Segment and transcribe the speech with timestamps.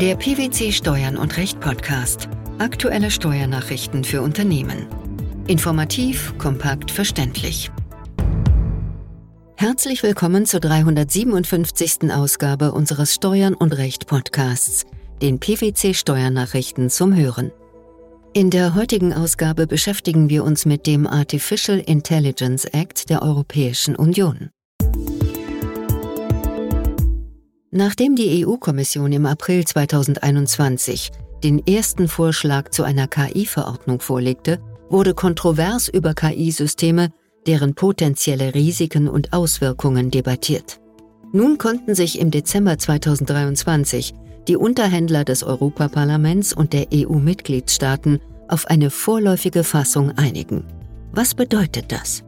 [0.00, 2.30] Der PwC Steuern und Recht Podcast.
[2.58, 4.86] Aktuelle Steuernachrichten für Unternehmen.
[5.46, 7.70] Informativ, kompakt, verständlich.
[9.58, 12.10] Herzlich willkommen zur 357.
[12.14, 14.86] Ausgabe unseres Steuern und Recht Podcasts,
[15.20, 17.52] den PwC Steuernachrichten zum Hören.
[18.32, 24.48] In der heutigen Ausgabe beschäftigen wir uns mit dem Artificial Intelligence Act der Europäischen Union.
[27.72, 31.12] Nachdem die EU-Kommission im April 2021
[31.44, 37.10] den ersten Vorschlag zu einer KI-Verordnung vorlegte, wurde kontrovers über KI-Systeme,
[37.46, 40.80] deren potenzielle Risiken und Auswirkungen debattiert.
[41.32, 44.14] Nun konnten sich im Dezember 2023
[44.48, 50.64] die Unterhändler des Europaparlaments und der EU-Mitgliedstaaten auf eine vorläufige Fassung einigen.
[51.12, 52.24] Was bedeutet das?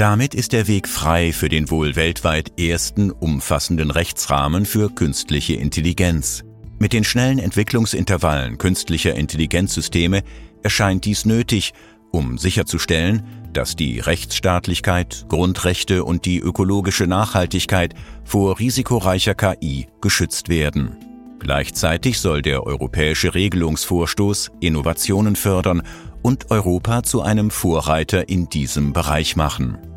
[0.00, 6.42] Damit ist der Weg frei für den wohl weltweit ersten umfassenden Rechtsrahmen für künstliche Intelligenz.
[6.78, 10.22] Mit den schnellen Entwicklungsintervallen künstlicher Intelligenzsysteme
[10.62, 11.74] erscheint dies nötig,
[12.12, 17.94] um sicherzustellen, dass die Rechtsstaatlichkeit, Grundrechte und die ökologische Nachhaltigkeit
[18.24, 20.96] vor risikoreicher KI geschützt werden.
[21.40, 25.82] Gleichzeitig soll der europäische Regelungsvorstoß Innovationen fördern
[26.22, 29.89] und Europa zu einem Vorreiter in diesem Bereich machen.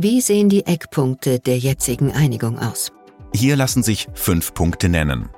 [0.00, 2.92] Wie sehen die Eckpunkte der jetzigen Einigung aus?
[3.34, 5.28] Hier lassen sich fünf Punkte nennen.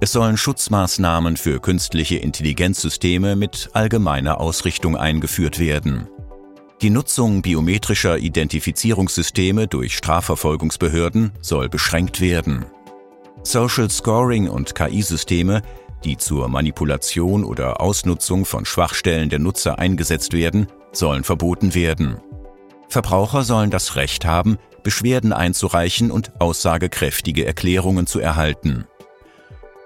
[0.00, 6.08] Es sollen Schutzmaßnahmen für künstliche Intelligenzsysteme mit allgemeiner Ausrichtung eingeführt werden.
[6.82, 12.64] Die Nutzung biometrischer Identifizierungssysteme durch Strafverfolgungsbehörden soll beschränkt werden.
[13.44, 15.62] Social Scoring und KI-Systeme,
[16.02, 22.20] die zur Manipulation oder Ausnutzung von Schwachstellen der Nutzer eingesetzt werden, sollen verboten werden.
[22.92, 28.86] Verbraucher sollen das Recht haben, Beschwerden einzureichen und aussagekräftige Erklärungen zu erhalten.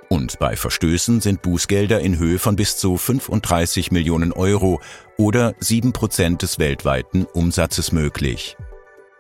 [0.09, 4.81] Und bei Verstößen sind Bußgelder in Höhe von bis zu 35 Millionen Euro
[5.19, 8.57] oder 7 Prozent des weltweiten Umsatzes möglich.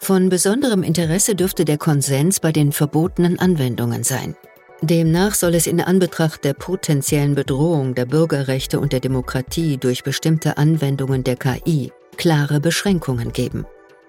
[0.01, 4.35] Von besonderem Interesse dürfte der Konsens bei den verbotenen Anwendungen sein.
[4.83, 10.59] Demnach soll es in Anbetracht der potenziellen Bedrohung der Bürgerrechte und der Demokratie durch bestimmte
[10.59, 13.65] Anwendungen der KI klare Beschränkungen geben.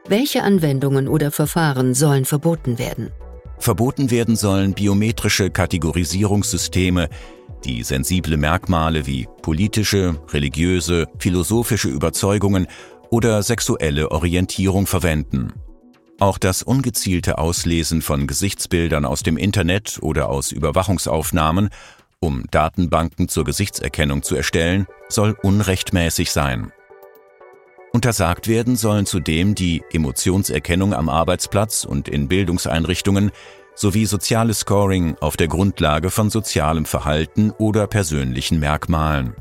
[0.09, 3.11] Welche Anwendungen oder Verfahren sollen verboten werden?
[3.59, 7.09] Verboten werden sollen biometrische Kategorisierungssysteme,
[7.65, 12.67] die sensible Merkmale wie politische, religiöse, philosophische Überzeugungen
[13.09, 15.51] oder sexuelle Orientierung verwenden.
[16.19, 21.69] Auch das ungezielte Auslesen von Gesichtsbildern aus dem Internet oder aus Überwachungsaufnahmen,
[22.19, 26.71] um Datenbanken zur Gesichtserkennung zu erstellen, soll unrechtmäßig sein.
[27.97, 33.31] Untersagt werden sollen zudem die Emotionserkennung am Arbeitsplatz und in Bildungseinrichtungen
[33.73, 39.33] sowie soziales Scoring auf der Grundlage von sozialem Verhalten oder persönlichen Merkmalen.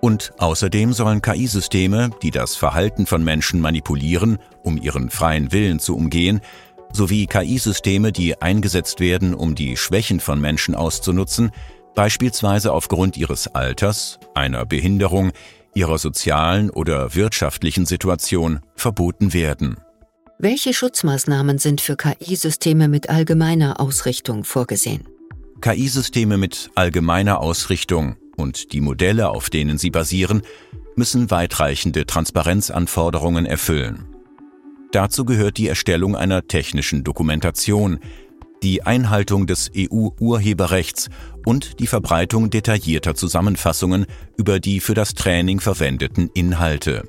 [0.00, 5.94] Und außerdem sollen KI-Systeme, die das Verhalten von Menschen manipulieren, um ihren freien Willen zu
[5.94, 6.40] umgehen,
[6.94, 11.50] sowie KI-Systeme, die eingesetzt werden, um die Schwächen von Menschen auszunutzen,
[11.94, 15.32] beispielsweise aufgrund ihres Alters, einer Behinderung,
[15.74, 19.76] ihrer sozialen oder wirtschaftlichen Situation verboten werden.
[20.38, 25.08] Welche Schutzmaßnahmen sind für KI-Systeme mit allgemeiner Ausrichtung vorgesehen?
[25.60, 30.42] KI-Systeme mit allgemeiner Ausrichtung und die Modelle, auf denen sie basieren,
[30.94, 34.06] müssen weitreichende Transparenzanforderungen erfüllen.
[34.92, 37.98] Dazu gehört die Erstellung einer technischen Dokumentation,
[38.62, 41.08] die Einhaltung des EU-Urheberrechts
[41.44, 47.08] und die Verbreitung detaillierter Zusammenfassungen über die für das Training verwendeten Inhalte.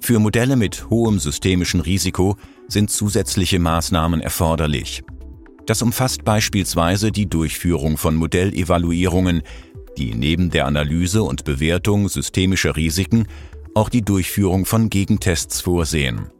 [0.00, 2.36] Für Modelle mit hohem systemischen Risiko
[2.68, 5.02] sind zusätzliche Maßnahmen erforderlich.
[5.66, 9.42] Das umfasst beispielsweise die Durchführung von Modellevaluierungen,
[9.96, 13.28] die neben der Analyse und Bewertung systemischer Risiken
[13.74, 16.30] auch die Durchführung von Gegentests vorsehen.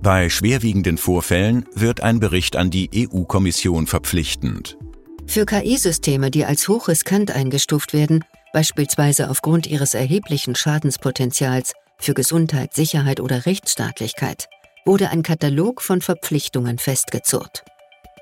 [0.00, 4.78] Bei schwerwiegenden Vorfällen wird ein Bericht an die EU-Kommission verpflichtend.
[5.26, 13.18] Für KI-Systeme, die als hochriskant eingestuft werden, beispielsweise aufgrund ihres erheblichen Schadenspotenzials für Gesundheit, Sicherheit
[13.18, 14.46] oder Rechtsstaatlichkeit,
[14.86, 17.64] wurde ein Katalog von Verpflichtungen festgezurrt.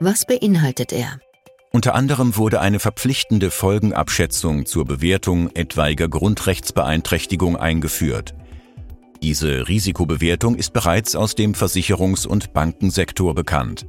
[0.00, 1.20] Was beinhaltet er?
[1.72, 8.34] Unter anderem wurde eine verpflichtende Folgenabschätzung zur Bewertung etwaiger Grundrechtsbeeinträchtigung eingeführt–
[9.26, 13.84] diese Risikobewertung ist bereits aus dem Versicherungs- und Bankensektor bekannt.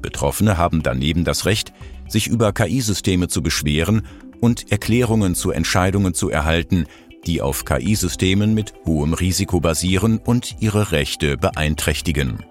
[0.00, 1.72] Betroffene haben daneben das Recht,
[2.06, 4.06] sich über KI-Systeme zu beschweren
[4.40, 6.86] und Erklärungen zu Entscheidungen zu erhalten,
[7.26, 12.44] die auf KI-Systemen mit hohem Risiko basieren und ihre Rechte beeinträchtigen.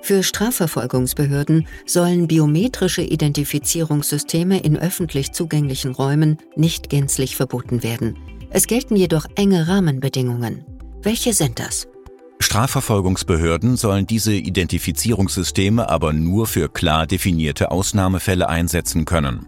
[0.00, 8.16] Für Strafverfolgungsbehörden sollen biometrische Identifizierungssysteme in öffentlich zugänglichen Räumen nicht gänzlich verboten werden.
[8.48, 10.64] Es gelten jedoch enge Rahmenbedingungen.
[11.02, 11.88] Welche sind das?
[12.38, 19.46] Strafverfolgungsbehörden sollen diese Identifizierungssysteme aber nur für klar definierte Ausnahmefälle einsetzen können.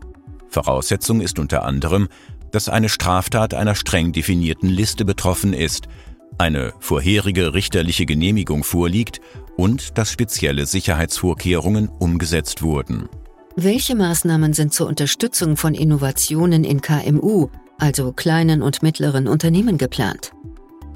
[0.48, 2.08] Voraussetzung ist unter anderem,
[2.50, 5.88] dass eine Straftat einer streng definierten Liste betroffen ist,
[6.38, 9.20] eine vorherige richterliche Genehmigung vorliegt
[9.56, 13.08] und dass spezielle Sicherheitsvorkehrungen umgesetzt wurden.
[13.56, 17.48] Welche Maßnahmen sind zur Unterstützung von Innovationen in KMU,
[17.78, 20.32] also kleinen und mittleren Unternehmen, geplant?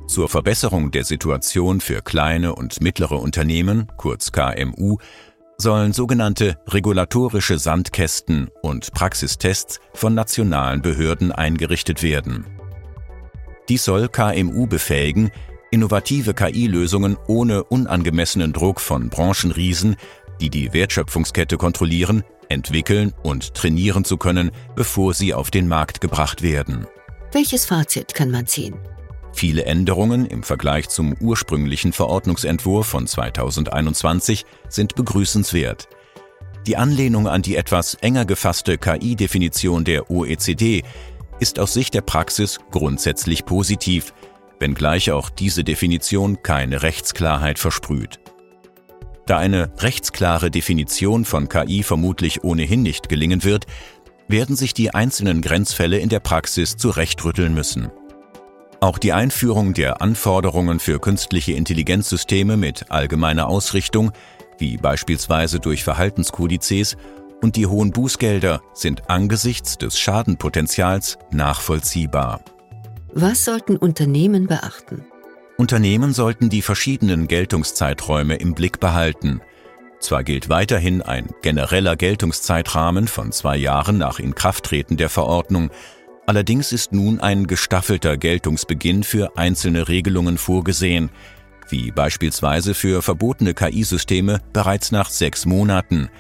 [0.09, 4.97] Zur Verbesserung der Situation für kleine und mittlere Unternehmen, kurz KMU,
[5.59, 12.47] sollen sogenannte regulatorische Sandkästen und Praxistests von nationalen Behörden eingerichtet werden.
[13.69, 15.31] Dies soll KMU befähigen,
[15.71, 19.97] innovative KI-Lösungen ohne unangemessenen Druck von Branchenriesen,
[20.41, 26.41] die die Wertschöpfungskette kontrollieren, entwickeln und trainieren zu können, bevor sie auf den Markt gebracht
[26.43, 26.87] werden.
[27.33, 28.75] Welches Fazit kann man ziehen?
[29.39, 35.89] Viele Änderungen im Vergleich zum ursprünglichen Verordnungsentwurf von 2021 sind begrüßenswert.
[36.67, 40.83] Die Anlehnung an die etwas enger gefasste KI-Definition der OECD
[41.39, 44.13] ist aus Sicht der Praxis grundsätzlich positiv,
[44.59, 48.19] wenngleich auch diese Definition keine Rechtsklarheit versprüht.
[49.27, 53.67] Da eine rechtsklare Definition von KI vermutlich ohnehin nicht gelingen wird,
[54.27, 57.93] werden sich die einzelnen Grenzfälle in der Praxis zurechtrütteln müssen.
[58.81, 64.13] Auch die Einführung der Anforderungen für künstliche Intelligenzsysteme mit allgemeiner Ausrichtung,
[64.59, 66.97] wie beispielsweise durch Verhaltenskodizes,
[67.41, 72.41] und die hohen Bußgelder sind angesichts des Schadenpotenzials nachvollziehbar.
[73.13, 75.05] Was sollten Unternehmen beachten?
[75.57, 79.41] Unternehmen sollten die verschiedenen Geltungszeiträume im Blick behalten.
[79.99, 85.71] Zwar gilt weiterhin ein genereller Geltungszeitrahmen von zwei Jahren nach Inkrafttreten der Verordnung,
[86.29, 91.09] Allerdings ist nun ein gestaffelter Geltungsbeginn für einzelne Regelungen vorgesehen,
[91.71, 96.11] wie beispielsweise für verbotene KI-Systeme bereits nach sechs Monaten,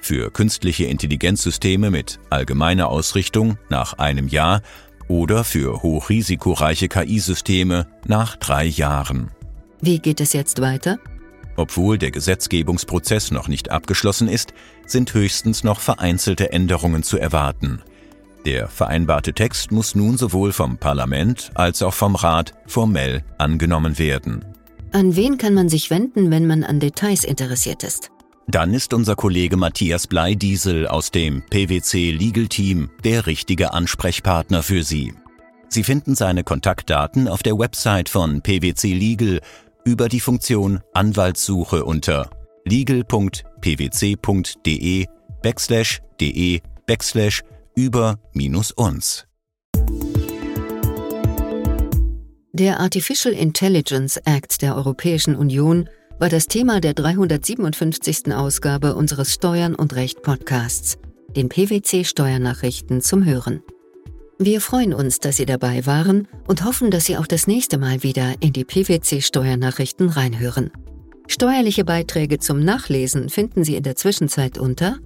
[0.00, 4.62] für künstliche Intelligenzsysteme mit allgemeiner Ausrichtung nach einem Jahr
[5.08, 9.32] oder für hochrisikoreiche KI-Systeme nach drei Jahren.
[9.80, 11.00] Wie geht es jetzt weiter?
[11.56, 14.54] Obwohl der Gesetzgebungsprozess noch nicht abgeschlossen ist,
[14.86, 17.82] sind höchstens noch vereinzelte Änderungen zu erwarten.
[18.48, 24.42] Der vereinbarte Text muss nun sowohl vom Parlament als auch vom Rat formell angenommen werden.
[24.90, 28.10] An wen kann man sich wenden, wenn man an Details interessiert ist?
[28.46, 34.82] Dann ist unser Kollege Matthias Bleidiesel aus dem PwC Legal Team der richtige Ansprechpartner für
[34.82, 35.12] Sie.
[35.68, 39.42] Sie finden seine Kontaktdaten auf der Website von PwC Legal
[39.84, 42.30] über die Funktion Anwaltssuche unter
[42.64, 43.44] legal.pwc.de
[45.42, 47.42] backslash de backslash
[47.78, 49.24] über minus uns.
[52.52, 55.88] Der Artificial Intelligence Act der Europäischen Union
[56.18, 58.34] war das Thema der 357.
[58.34, 60.98] Ausgabe unseres Steuern und Recht Podcasts,
[61.36, 63.62] den PwC Steuernachrichten zum Hören.
[64.40, 68.02] Wir freuen uns, dass Sie dabei waren und hoffen, dass Sie auch das nächste Mal
[68.02, 70.72] wieder in die PwC Steuernachrichten reinhören.
[71.28, 74.98] Steuerliche Beiträge zum Nachlesen finden Sie in der Zwischenzeit unter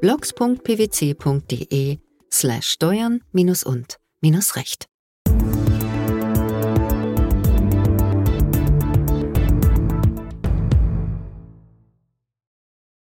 [0.00, 1.98] blogs.pwc.de
[2.32, 4.88] slash steuern minus und minus recht.